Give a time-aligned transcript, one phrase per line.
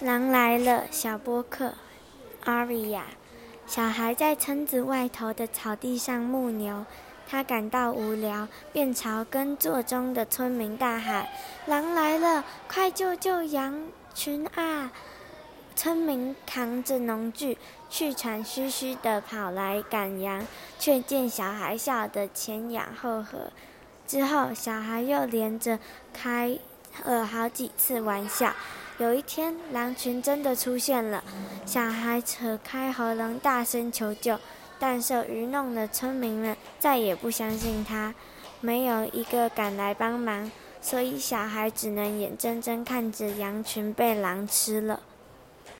[0.00, 1.72] 狼来了，小波克，
[2.44, 3.06] 阿瑞亚。
[3.66, 6.84] 小孩在村子外头的草地上牧牛，
[7.26, 11.26] 他感到无聊，便朝耕作中的村民大喊
[11.64, 14.92] ：“狼来了，快救救羊群啊！”
[15.74, 17.56] 村民扛着农具，
[17.88, 20.46] 气喘吁吁地跑来赶羊，
[20.78, 23.50] 却见小孩笑得前仰后合。
[24.06, 25.78] 之后，小孩又连着
[26.12, 26.58] 开
[27.04, 28.52] 了好几次玩笑。
[28.98, 31.22] 有一天，狼群真的出现了。
[31.66, 34.38] 小孩扯开喉咙大声求救，
[34.78, 38.14] 但受愚弄的村民们再也不相信他，
[38.60, 45.00] 没有一个敢来帮忙，所以小孩只能眼睁睁看着羊群被狼吃了。